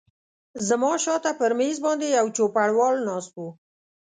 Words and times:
زما 0.67 0.91
شاته 1.03 1.31
پر 1.39 1.51
مېز 1.59 1.77
باندې 1.85 2.07
یو 2.17 2.27
چوپړوال 2.35 2.95
ناست 3.07 3.31
و. 3.39 3.45